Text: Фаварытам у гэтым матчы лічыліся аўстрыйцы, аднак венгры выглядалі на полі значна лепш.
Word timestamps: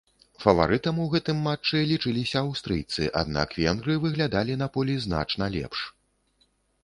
Фаварытам 0.43 1.01
у 1.01 1.03
гэтым 1.13 1.41
матчы 1.47 1.81
лічыліся 1.91 2.37
аўстрыйцы, 2.45 3.03
аднак 3.21 3.49
венгры 3.61 3.97
выглядалі 4.05 4.53
на 4.65 4.69
полі 4.77 4.95
значна 5.05 5.45
лепш. 5.57 5.79